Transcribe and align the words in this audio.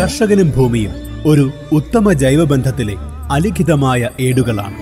കർഷകനും 0.00 0.50
ഭൂമിയും 0.50 0.90
ഒരു 1.26 1.50
ഉത്തമ 1.72 2.12
ജൈവബന്ധത്തിലെ 2.12 2.94
അലിഖിതമായ 3.30 4.08
ഏടുകളാണ്. 4.20 4.74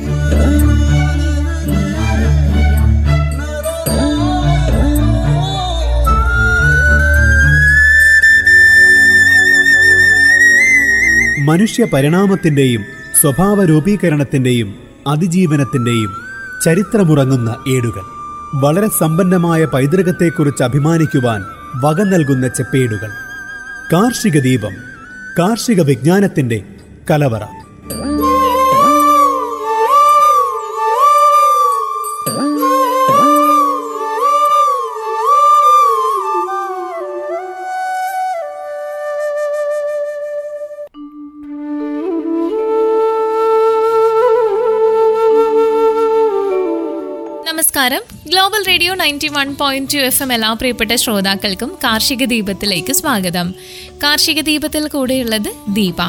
മനുഷ്യ 11.40 11.85
പരിണാമത്തിന്റെയും 11.85 12.85
സ്വഭാവ 13.21 13.64
രൂപീകരണത്തിന്റെയും 13.64 14.74
അതിജീവനത്തിന്റെയും 15.08 16.16
ചരിത്രമുറങ്ങുന്ന 16.64 17.56
ഏടുകൾ. 17.69 18.02
വളരെ 18.55 18.88
സമ്പന്നമായ 18.98 19.64
പൈതൃകത്തെക്കുറിച്ച് 19.64 20.62
അഭിമാനിക്കുവാൻ 20.62 21.45
വക 21.77 22.02
നൽകുന്ന 22.02 22.48
ചെപ്പേടുകൾ. 22.48 23.09
കാർഷിക 23.92 24.41
ദീപം 24.41 24.95
കാർഷിക 25.39 25.81
വിജ്ഞാനത്തിന്റെ 25.81 26.63
കലവറ. 27.11 27.45
നമസ്കാരം. 47.53 48.03
Global 48.27 48.65
radio 48.69 48.95
ninety 48.95 49.29
one 49.29 49.57
point 49.57 49.95
two 49.95 49.98
F 49.98 50.23
M 50.23 50.33
എല്ലാ 50.33 50.53
പ്രിയപ്പെട്ട 50.53 50.95
ശ്രോതാക്കൾക്കും 50.95 51.79
കാർഷിക 51.84 52.25
ദീപത്തിലേക്ക് 52.25 52.93
സ്വാഗതം. 52.93 53.55
കാർഷിക 54.02 54.41
ദീപത്തിൽ 54.41 54.89
കൂടെയുള്ളത് 54.89 55.50
ദീപ. 55.69 56.00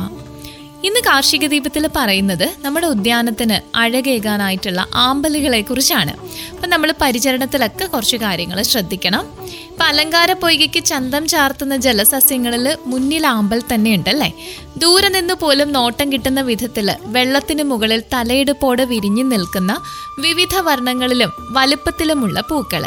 ഇന്ന് 0.84 1.00
കാർഷിക 1.00 1.48
ദീപത്തിൽ 1.48 1.90
പറയുന്നത് 1.96 2.56
നമ്മുടെ 2.62 2.88
ഉദ്യാനത്തിന് 2.88 3.78
അഴകേകാനായിട്ടുള്ള 3.78 4.88
ആമ്പലുകളെ 4.96 5.62
കുറിച്ചാണ് 5.62 6.14
അപ്പം 6.54 6.70
നമ്മൾ 6.70 6.94
പരിചരണത്തിലൊക്കെ 7.02 7.86
കുറച്ച് 7.86 8.18
കാര്യങ്ങൾ 8.18 8.62
ശ്രദ്ധിക്കണം. 8.62 9.26
ഇപ്പം 9.72 9.86
അലങ്കാര 9.86 10.34
പൊയ്കയ്ക്ക് 10.34 10.84
ചന്തം 10.84 11.28
ചാർത്തുന്ന 11.28 11.76
ജലസസ്യങ്ങളിൽ 11.76 12.78
മുന്നിൽ 12.86 13.28
ആമ്പൽ 13.28 13.62
തന്നെ 13.74 13.96
ഉണ്ടല്ലേ 13.96 14.34
ദൂരെ 14.78 15.10
നിന്ന് 15.10 15.34
പോലും 15.34 15.72
നോട്ടം 15.72 16.12
കിട്ടുന്ന 16.14 16.42
വിധത്തിൽ 16.42 16.92
വെള്ളത്തിന് 17.06 17.64
മുകളിൽ 17.64 18.04
തലയെടുപ്പോടെ 18.14 18.86
വിരിഞ്ഞു 18.86 19.24
നിൽക്കുന്ന 19.24 19.82
വിവിധ 20.20 20.56
വർണങ്ങളിലും 20.60 21.34
വലുപ്പത്തിലുമുള്ള 21.52 22.42
പൂക്കൾ 22.42 22.86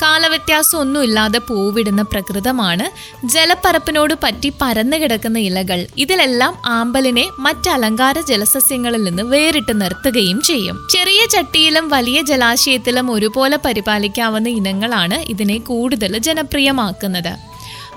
കാലവ്യത്യാസം 0.00 0.78
ഒന്നുമില്ലാതെ 0.78 1.38
പൂവിടുന്ന 1.38 2.02
പ്രകൃതമാണ് 2.02 2.86
ജലപ്പരപ്പിനോട് 3.26 4.14
പറ്റി 4.22 4.52
പരന്നു 4.60 4.96
കിടക്കുന്ന 4.96 5.38
ഇലകൾ. 5.38 5.86
ഇതിലെല്ലാം 5.98 6.58
ആമ്പലിനെ 6.64 7.28
മറ്റ് 7.38 7.70
അലങ്കാര 7.70 8.20
ജലസസ്യങ്ങളിൽ 8.20 9.02
നിന്ന് 9.04 9.22
വേറിട്ട് 9.22 9.80
നിർത്തുകയും 9.80 10.42
ചെയ്യും. 10.42 10.88
ചെറിയ 10.90 11.26
ചട്ടിയിലും 11.26 11.88
വലിയ 11.88 12.22
ജലാശയത്തിലും 12.22 13.10
ഒരുപോലെ 13.10 13.56
പരിപാലിക്കാവുന്ന 13.56 14.48
ഇനങ്ങളാണ് 14.48 15.14
ഇതിനെ 15.14 15.58
കൂടുതൽ 15.58 16.18
ജനപ്രിയമാക്കുന്നത്. 16.18 17.32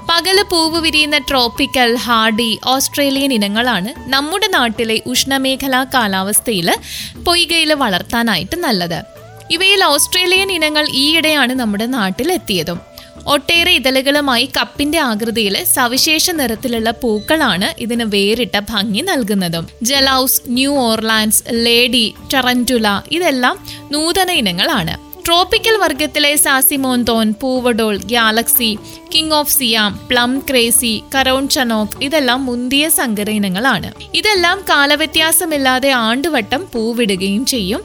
പകൽ 0.09 0.41
പൂവ് 0.51 0.79
വിരിയുന്ന 0.79 1.17
ട്രോപ്പിക്കൽ 1.17 1.95
ഹാർഡി 1.95 2.59
ഓസ്ട്രേലിയൻ 2.65 3.33
ഇനങ്ങളാണ് 3.33 4.09
നമ്മുടെ 4.09 4.47
നാട്ടിലെ 4.47 5.01
ഉഷ്ണമേഖലാ 5.05 5.83
കാലാവസ്ഥയിൽ 5.83 6.71
പൊയ്കയിൽ 7.25 7.73
വളർത്താനായിട്ട് 7.73 8.55
നല്ലത്. 8.55 9.14
ഇവയിൽ 9.51 9.83
ഓസ്ട്രേലിയൻ 9.83 10.51
ഇനങ്ങൾ 10.51 10.87
ഈയിടെയാണ് 10.89 11.53
നമ്മുടെ 11.53 11.85
നാട്ടിൽ 11.85 12.31
എത്തിയതും 12.31 12.79
ഒട്ടേറെ 13.27 13.71
ഇതളുകളുമായി 13.71 14.49
കപ്പിന്റെ 14.57 14.99
ആകൃതിയിൽ 14.99 15.63
സവിശേഷ 15.63 16.29
നിറത്തിലുള്ള 16.29 16.91
പൂക്കളാണ് 16.91 17.81
ഇതിന് 17.81 18.03
വേറിട്ട 18.03 18.59
ഭംഗി 18.59 19.01
നൽകുന്നതും. 19.01 19.67
ജലൌസ് 19.83 20.41
ന്യൂ 20.47 20.75
ഓർലാൻഡ്സ് 20.75 21.43
ലേഡി 21.51 22.13
ടറന്റുല 22.33 23.01
ഇതെല്ലാം 23.11 23.65
നൂതന 23.91 24.29
ഇനങ്ങളാണ്. 24.29 25.05
ട്രോപ്പിക്കൽ 25.25 25.77
വർഗത്തിലെ 25.77 26.35
സാസിമോന്തോൻ 26.35 27.33
പൂവഡോൾ 27.41 27.97
galaxy 27.97 28.77
king 29.15 29.31
of 29.31 29.51
Siam 29.51 30.07
plum 30.11 30.39
crazy 30.39 31.03
കറോൺ 31.15 31.47
ചനോക് 31.47 32.03
ഇതെല്ലാം 32.03 32.45
മുന്തിയ 32.45 32.89
സങ്കര 32.89 33.29
ഇനങ്ങളാണ്. 33.29 33.93
ഇതെല്ലാം 34.13 34.65
കാലവ്യത്യാസമില്ലാതെ 34.69 35.89
ആണ്ടുവട്ടം 35.89 36.67
പൂവിടുകയും 36.73 37.45
ചെയ്യും. 37.45 37.83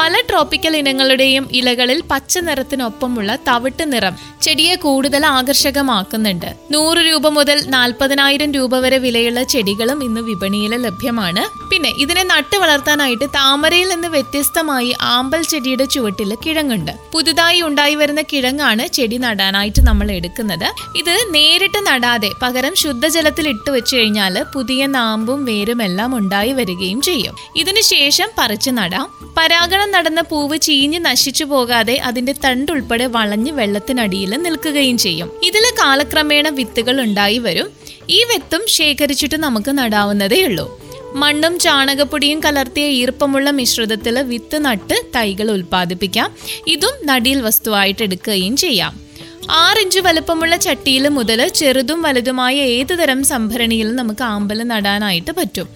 പല 0.00 0.14
ട്രോപ്പിക്കൽ 0.30 0.76
ഇനങ്ങളുടെയും 0.76 1.48
ഇലകളിൽ 1.52 2.02
പച്ച 2.10 2.38
നിറത്തിനൊപ്പമുള്ള 2.38 3.38
തവിട്ട് 3.48 3.92
നിറം 3.92 4.16
ചെടിയെ 4.42 4.74
കൂടുതൽ 4.74 5.26
ആകർഷകമാക്കുന്നുണ്ട്. 5.26 6.54
നൂറ് 6.70 6.98
രൂപ 6.98 7.28
മുതൽ 7.28 7.64
നാൽപ്പതിനായിരം 7.66 8.52
രൂപ 8.52 8.78
വരെ 8.78 8.98
വിലയുള്ള 8.98 9.42
ചെടികളും 9.42 10.04
ഇന്ന് 10.04 10.20
വിപണിയിൽ 10.20 10.76
ലഭ്യമാണ്. 10.76 11.68
പിന്നെ 11.70 11.90
ഇതിനെ 11.90 12.22
നട്ടു 12.22 12.56
വളർത്താനായിട്ട് 12.56 13.24
താമരയിൽ 13.24 13.88
നിന്ന് 13.88 14.08
വ്യത്യസ്തമായി 14.08 14.96
ആമ്പൽ 15.00 15.42
ചെടിയുടെ 15.42 15.84
ചുവട്ടിൽ 15.84 16.36
കിഴങ്ങുണ്ട്. 16.46 16.92
പുതുതായി 17.12 17.60
ഉണ്ടായി 17.60 17.94
വരുന്ന 17.94 18.22
കിഴങ്ങാണ് 18.22 18.86
ചെടി 18.86 19.16
നടാനായിട്ട് 19.16 19.86
നമ്മൾ 19.86 20.10
എടുക്കുന്നത്. 20.10 20.74
ഇത് 20.96 21.26
നേരിട്ട് 21.30 21.86
നടാതെ 21.86 22.30
പകരം 22.42 22.74
ശുദ്ധജലത്തിൽ 22.74 23.48
ഇട്ട് 23.48 23.70
വെച്ചു 23.70 23.96
കഴിഞ്ഞാൽ 23.96 24.44
പുതിയ 24.54 24.86
നാമ്പും 24.86 25.44
വേരും 25.44 25.82
എല്ലാം 25.82 26.16
ഉണ്ടായി 26.16 26.52
വരികയും 26.52 27.00
ചെയ്യും. 27.00 27.36
ഇതിനുശേഷം 27.56 28.28
പറിച്ചു 28.38 28.70
നടാം. 28.70 29.34
പരാഗണം 29.38 29.89
നടന്ന 29.90 30.20
പൂവ് 30.20 30.58
ചീഞ്ഞ് 30.60 30.98
നശിച്ചു 30.98 31.44
പോകാതെ 31.44 31.94
അതിന്റെ 31.94 32.34
തണ്ടുൾപ്പെടെ 32.44 33.06
വളഞ്ഞ് 33.06 33.52
വെള്ളത്തിനടിയിൽ 33.52 34.30
നിൽക്കുകയും 34.30 34.98
ചെയ്യും. 34.98 35.32
ഇതിൽ 35.44 35.62
കാലക്രമേണ 35.78 36.48
വിത്തുകൾ 36.48 37.00
ഉണ്ടായി 37.00 37.38
വരും. 37.38 37.70
ഈ 38.10 38.24
വിത്തും 38.24 38.60
ശേഖരിച്ചിട്ട് 38.68 39.36
നമുക്ക് 39.36 39.78
നടാവുന്നതേ 39.78 40.42
ഉള്ളൂ. 40.44 40.80
മണ്ണും 41.14 41.58
ചാണകപ്പൊടിയും 41.58 42.40
കലർത്തിയ 42.40 42.86
ഈർപ്പമുള്ള 42.86 43.50
മിശ്രിതത്തിൽ 43.50 44.18
വിത്ത് 44.18 44.64
നട്ട് 44.64 45.02
തൈകൾ 45.16 45.50
ഉൽപ്പാദിപ്പിക്കാം. 45.50 46.34
ഇതും 46.66 47.06
നടിയിൽ 47.06 47.40
വസ്തുവായിട്ട് 47.40 48.02
എടുക്കുകയും 48.02 48.56
ചെയ്യാം. 48.56 49.10
ആറിഞ്ച് 49.50 50.00
വലുപ്പമുള്ള 50.00 50.56
ചട്ടിയിൽ 50.56 51.08
മുതൽ 51.08 51.48
ചെറുതും 51.48 52.02
വലുതുമായ 52.02 52.56
ഏത് 52.56 52.98
തരം 52.98 53.24
സംഭരണിയിലും 53.24 53.96
നമുക്ക് 53.96 54.24
ആമ്പൽ 54.24 54.62
നടാനായിട്ട് 54.62 55.30
പറ്റും. 55.30 55.68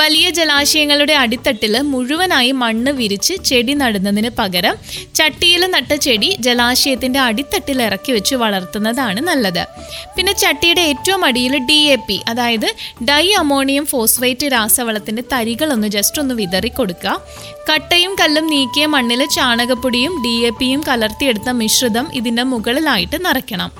വലിയ 0.00 0.26
ജലാശയങ്ങളുടെ 0.38 1.14
അടിത്തട്ടിൽ 1.22 1.74
മുഴുവനായി 1.90 2.52
മണ്ണ് 2.62 2.90
വിരിച്ച് 3.00 3.34
ചെടി 3.48 3.74
നടുന്നതിന് 3.80 4.30
പകരം 4.38 4.76
ചട്ടിയിൽ 5.18 5.62
നട്ട 5.74 5.92
ചെടി 6.06 6.30
ജലാശയത്തിന്റെ 6.46 7.20
അടിത്തട്ടിൽ 7.28 7.78
ഇറക്കി 7.86 8.12
വെച്ച് 8.16 8.34
വളർത്തുന്നതാണ് 8.42 9.20
നല്ലത്. 9.28 9.62
പിന്നെ 10.16 10.32
ചട്ടിയുടെ 10.42 10.82
ഏറ്റവും 10.90 11.22
അടിയിൽ 11.28 11.54
ഡി 11.70 11.78
എ 11.94 11.96
പി 12.08 12.18
അതായത് 12.32 12.68
ഡൈ 13.10 13.26
അമോണിയം 13.42 13.86
ഫോസ്ഫേറ്റ് 13.92 14.52
രാസവളത്തിന്റെ 14.56 15.24
തരികളൊന്ന് 15.32 15.90
ജസ്റ്റ് 15.96 16.20
ഒന്ന് 16.22 16.36
വിതറി 16.42 16.72
കൊടുക്കുക. 16.78 17.16
കട്ടയും 17.70 18.12
കല്ലും 18.20 18.46
നീക്കിയ 18.54 18.86
മണ്ണിൽ 18.94 19.22
ചാണകപ്പൊടിയും 19.36 20.12
ഡി 20.24 20.34
എ 20.50 20.52
പിയും 20.60 20.80
കലർത്തിയെടുത്ത 20.88 21.50
മിശ്രിതം 21.62 22.08
ഇതിന്റെ 22.20 22.42
മുകളിലായിട്ട് 22.52 23.18
നിറയ്ക്കണം. 23.26 23.70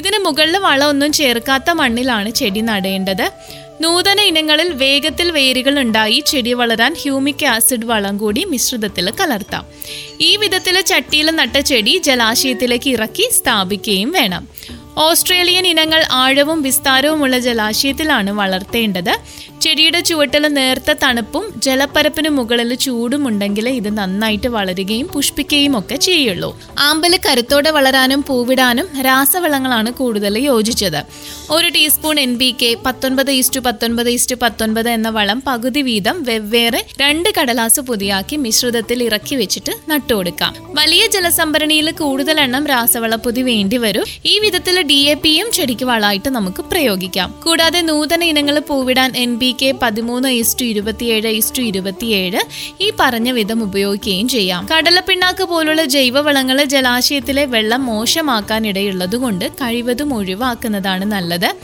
ഇതിന് 0.00 0.18
മുകളിൽ 0.26 0.56
വളമൊന്നും 0.68 1.12
ചേർക്കാത്ത 1.22 1.70
മണ്ണിലാണ് 1.80 2.30
ചെടി 2.40 2.62
നടേണ്ടത്. 2.70 3.26
നൂതന 3.80 4.20
ഇനങ്ങളിൽ 4.20 4.72
വേഗത്തിൽ 4.72 5.30
വേരുകൾ 5.30 5.80
ഉണ്ടായി 5.80 6.24
ചെടി 6.26 6.52
വളരാൻ 6.52 6.94
ഹ്യൂമിക് 6.94 7.46
ആസിഡ് 7.46 7.86
വളം 7.86 8.18
കൂടി 8.18 8.44
മിശ്രിതത്തിൽ 8.44 9.10
കലർത്താം. 9.10 9.66
ഈ 10.20 10.36
വിധത്തിൽ 10.36 10.80
ചട്ടിയിൽ 10.80 11.30
നട്ട 11.30 11.58
ചെടി 11.58 11.98
ജലാശയത്തിലേക്ക് 11.98 12.90
ഇറക്കി 12.90 13.28
സ്ഥാപിക്കുകയും 13.32 14.12
വേണം. 14.12 14.48
ഓസ്ട്രേലിയൻ 14.98 15.66
ഇനങ്ങൾ 15.66 16.04
ആഴവും 16.12 16.62
വിസ്താരവുമുള്ള 16.62 17.38
ജലാശയത്തിലാണ് 17.38 18.30
വളർത്തേണ്ടത്. 18.30 19.18
ചെടിയുടെ 19.62 20.00
ചുവട്ടിൽ 20.00 20.48
നേർത്ത 20.48 20.94
തണുപ്പും 21.02 21.54
ജലപ്പരപ്പിന് 21.56 22.28
മുകളിൽ 22.28 22.74
ചൂടും 22.74 23.28
ഉണ്ടെങ്കിൽ 23.28 23.68
ഇത് 23.68 23.98
നന്നായിട്ട് 23.98 24.48
വളരുകയും 24.48 25.08
പുഷ്പിക്കുകയും 25.08 25.78
ഒക്കെ 25.78 25.96
ചെയ്യുള്ളൂ. 25.96 26.60
ആമ്പൽ 26.78 27.18
കരുത്തോടെ 27.26 27.70
വളരാനും 27.70 28.24
പൂവിടാനും 28.28 28.88
രാസവളങ്ങളാണ് 29.02 29.92
കൂടുതൽ 29.92 30.38
യോജിച്ചത്. 30.38 31.04
ഒരു 31.50 31.68
ടീസ്പൂൺ 31.68 32.20
എൻ 32.20 32.34
ബി 32.34 32.54
കെ 32.62 32.76
പത്തൊൻപത് 32.86 33.30
ഈസ്റ്റു 33.30 33.60
പത്തൊൻപത് 33.60 34.10
ഈസ്റ്റു 34.10 34.36
പത്തൊൻപത് 34.42 34.88
എന്ന 34.88 35.08
വളം 35.08 35.42
പകുതി 35.46 35.82
വീതം 35.82 36.22
വെവ്വേറെ 36.22 36.86
രണ്ട് 37.00 37.28
കടലാസ് 37.40 37.80
പൊതിയാക്കി 37.80 38.36
മിശ്രിതത്തിൽ 38.36 39.02
ഇറക്കി 39.02 39.34
വെച്ചിട്ട് 39.34 39.90
നട്ടുകൊടുക്കാം 39.90 40.54
വലിയ 40.74 41.06
ജലസംഭരണിയിൽ 41.06 41.90
കൂടുതൽ 41.90 42.40
എണ്ണം 42.40 42.66
രാസവളപ്പൊതി 42.66 43.42
വേണ്ടി 43.42 43.76
വരും. 43.76 44.04
ഈ 44.26 44.38
വിധത്തിൽ 44.38 44.82
ഡി 44.82 44.94
എ 44.94 45.14
പിയും 45.14 45.52
ചെടിക്ക് 45.52 45.84
വളമായിട്ട് 45.84 46.28
നമുക്ക് 46.28 46.62
പ്രയോഗിക്കാം. 46.62 47.34
കൂടാതെ 47.44 47.80
നൂതന 47.80 48.22
ഇനങ്ങൾ 48.22 48.58
പൂവിടാൻ 48.58 49.12
എൻ 49.16 49.38
കെ 49.52 49.74
പതിമൂന്ന് 49.82 50.28
ഇസ്റ്റു 50.28 50.64
ഇരുപത്തിയേഴ് 50.64 51.26
ഇസ്റ്റു 51.26 51.62
ഇരുപത്തിയേഴ് 51.62 52.40
ഈ 52.80 52.92
പറഞ്ഞ 53.00 53.30
വിധം 53.30 53.62
ഉപയോഗിക്കുകയും 53.62 54.28
ചെയ്യാം. 54.28 54.66
കടലപ്പിണ്ണാക്ക് 54.76 55.44
പോലുള്ള 55.44 55.84
ജൈവവളങ്ങൾ 55.84 56.64
ജലാശയത്തിലെ 56.64 57.44
വെള്ളം 57.44 57.86
മോശമാക്കാൻ 57.86 58.66
ഇടയുള്ളതുകൊണ്ട് 58.66 59.52
കഴിവതും 59.52 60.14
ഒഴിവാക്കുന്നതാണ് 60.14 61.04
നല്ലത്. 61.04 61.54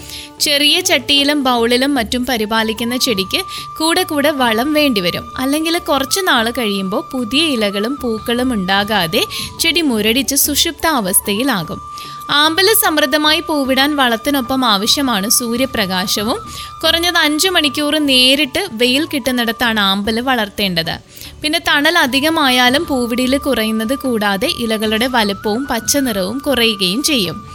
ചെറിയ 0.40 0.80
ചട്ടിയിലും 0.80 1.44
ബൗളിലും 1.44 1.94
മറ്റും 1.94 2.26
പരിപാലിക്കുന്ന 2.26 2.96
ചെടിക്ക് 2.96 3.42
കൂടെ 3.78 4.02
കൂടെ 4.02 4.30
വളം 4.30 4.72
വേണ്ടിവരും. 4.72 5.32
അല്ലെങ്കിൽ 5.38 5.78
കുറച്ച് 5.78 6.20
നാൾ 6.28 6.50
കഴിയുമ്പോൾ 6.50 7.08
പുതിയ 7.12 7.42
ഇലകളും 7.42 7.98
പൂക്കളും 8.02 8.52
ഉണ്ടാകാതെ 8.52 9.24
ചെടി 9.60 9.80
മുരടിച്ച് 9.80 10.34
സുഷുപ്ത 10.34 10.86
അവസ്ഥയിലാകും. 10.86 11.80
ആമ്പൽ 12.30 12.74
സമൃദ്ധമായി 12.84 13.40
പൂവിടാൻ 13.40 13.96
വളത്തിനൊപ്പം 13.96 14.64
ആവശ്യമാണ് 14.64 15.30
സൂര്യപ്രകാശവും. 15.30 16.38
കുറഞ്ഞത് 16.84 17.16
അഞ്ചു 17.16 17.48
മണിക്കൂർ 17.48 17.96
നേരിട്ട് 17.96 18.68
വെയിൽ 18.72 19.08
കിട്ടുന്നിടത്താണ് 19.14 19.80
ആമ്പൽ 19.80 20.20
വളർത്തേണ്ടത്. 20.20 20.98
പിന്നെ 21.42 21.60
തണൽ 21.68 21.98
അധികമായാലും 21.98 22.86
പൂവിടിയിൽ 22.86 23.38
കുറയുന്നത് 23.38 23.98
കൂടാതെ 23.98 24.48
ഇലകളുടെ 24.58 25.06
വലുപ്പവും 25.06 25.66
പച്ച 25.66 25.96
നിറവും 25.96 26.38
കുറയുകയും 26.38 27.02
ചെയ്യും. 27.02 27.46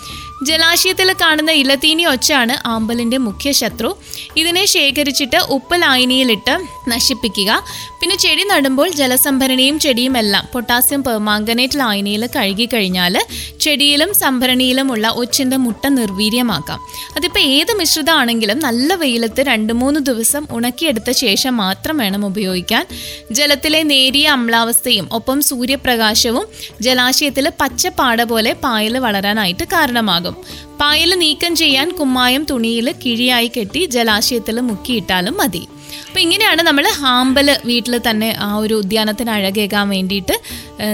ജലാശയത്തിൽ 0.47 1.09
കാണുന്ന 1.21 1.51
ഇലത്തീനി 1.51 2.03
ഒച്ചാണ് 2.05 2.67
ആമ്പലിന്റെ 2.67 3.17
മുഖ്യ 3.17 3.51
ശത്രു. 3.51 3.89
ഇതിനെ 4.37 4.65
ശേഖരിച്ചിട്ട് 4.65 5.39
ഉപ്പ് 5.55 5.81
ലായനിയിലിട്ട് 5.81 6.53
നശിപ്പിക്കുക. 6.89 7.63
പിന്നെ 8.01 8.15
ചെടി 8.15 8.43
നടുമ്പോൾ 8.43 8.89
ജലസംഭരണിയും 8.89 9.79
ചെടിയുമെല്ലാം 9.79 10.47
പൊട്ടാസ്യം 10.53 11.03
പെർമാങ്കനേറ്റ് 11.03 11.79
ലായനിയിൽ 11.79 12.29
കഴുകിക്കഴിഞ്ഞാൽ 12.35 13.15
ചെടിയിലും 13.59 14.13
സംഭരണിയിലുമുള്ള 14.13 15.07
ഒച്ചിന്റെ 15.07 15.57
മുട്ട 15.57 15.87
നിർവീര്യമാക്കാം. 15.87 16.79
അതിപ്പോൾ 17.17 17.39
ഏത് 17.39 17.73
മിശ്രിതമാണെങ്കിലും 17.79 18.59
നല്ല 18.59 18.93
വെയിലത്ത് 18.93 19.41
രണ്ട് 19.41 19.73
മൂന്ന് 19.73 19.99
ദിവസം 19.99 20.47
ഉണക്കിയെടുത്ത 20.51 21.11
ശേഷം 21.11 21.57
മാത്രം 21.57 21.97
വേണം 21.97 22.25
ഉപയോഗിക്കാൻ. 22.25 22.85
ജലത്തിലെ 23.31 23.83
നേരിയ 23.83 24.27
അമ്ലാവസ്ഥയും 24.27 25.09
ഒപ്പം 25.11 25.41
സൂര്യപ്രകാശവും 25.41 26.47
ജലാശയത്തിൽ 26.81 27.51
പച്ചപ്പാട 27.61 28.21
പോലെ 28.23 28.53
പായൽ 28.53 28.97
വളരാനായിട്ട് 28.97 29.63
കാരണമാകും. 29.63 30.28
പായൽ 30.79 31.11
നീക്കം 31.23 31.53
ചെയ്യാൻ 31.61 31.89
കുമ്മായം 31.99 32.43
തുണിയിൽ 32.51 32.87
കിഴിയായി 33.03 33.51
കെട്ടി 33.57 33.85
ജലാശയത്തിൽ 33.95 34.59
മുക്കിയിട്ടാലും 34.69 35.37
മതി. 35.41 35.63
അപ്പോൾ 36.07 36.19
ഇങ്ങനെയാണ് 36.19 36.61
നമ്മൾ 36.61 36.85
ഹാമ്പൽ 37.01 37.47
വീട്ടിൽ 37.65 37.93
തന്നെ 38.07 38.29
ആ 38.47 38.49
ഒരു 38.57 38.73
ഉദ്യാനത്തിന് 38.73 39.31
അഴകേകാൻ 39.35 39.89
വേണ്ടിയിട്ട് 39.95 40.35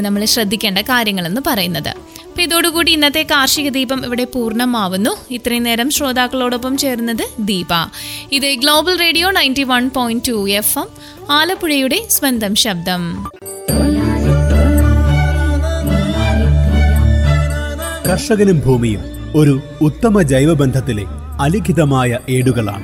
നമ്മൾ 0.05 0.21
ശ്രദ്ധിക്കേണ്ട 0.33 0.79
കാര്യങ്ങളെന്ന് 0.89 1.41
പറയുന്നത്. 1.47 1.91
അപ്പോൾ 2.29 2.43
ഇതോടുകൂടി 2.45 2.91
ഇന്നത്തെ 2.91 3.21
കാർഷിക 3.31 3.69
ദീപം 3.69 3.99
ഇവിടെ 4.05 4.25
പൂർണമാവുന്നു. 4.33 5.11
ഇത്രയും 5.37 5.63
നേരം 5.63 5.89
ശ്രോതാക്കളോടൊപ്പം 5.97 6.73
ചേർന്നത് 6.83 7.25
ദീപ. 7.51 7.73
ഇത് 8.37 8.47
global 8.63 8.97
radio 9.05 9.29
ninety 9.39 9.63
one 9.73 9.85
point 9.97 10.27
two 10.27 10.37
F 10.61 10.77
M 10.79 10.87
ആലപ്പുഴയുടെ 11.39 11.99
സ്വന്തം 12.17 12.55
ശബ്ദം. 12.65 13.03
കർഷകനും 18.09 18.61
ഭൂമിയും 18.65 19.01
ഒരു 19.35 19.59
ഉത്തമ 19.81 20.21
ജൈവബന്ധത്തിലെ 20.21 21.05
അലിഖിതമായ 21.41 22.19
ഏടുകളാണ്. 22.29 22.83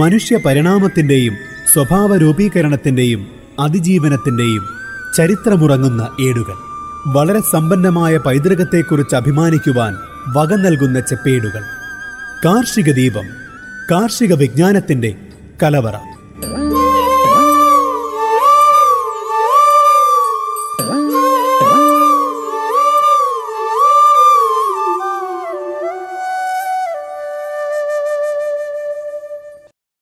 മനുഷ്യ 0.00 0.36
പരിണാമത്തിന്റെയും 0.36 1.36
സ്വഭാവ 1.72 2.16
രൂപീകരണത്തിന്റെയും 2.16 3.26
അതിജീവനത്തിന്റെയും 3.60 4.64
ചരിത്രമുറങ്ങുന്ന 5.16 6.08
ഏടുകൾ. 6.20 6.56
വളരെ 7.06 7.40
സമ്പന്നമായ 7.40 8.16
പൈതൃകത്തെക്കുറിച്ച് 8.16 9.16
അഭിമാനിക്കുവാൻ 9.16 9.96
വക 10.28 10.54
നൽകുന്ന 10.54 11.00
ചെപ്പേടുകൾ. 11.00 11.62
കാർഷിക 12.44 12.92
ദീപം 12.92 13.45
കാർഷിക 13.90 14.34
വിജ്ഞാനത്തിന്റെ 14.34 15.14
കലവറ. 15.62 16.15